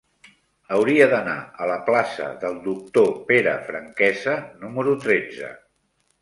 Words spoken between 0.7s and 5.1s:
Hauria d'anar a la plaça del Doctor Pere Franquesa número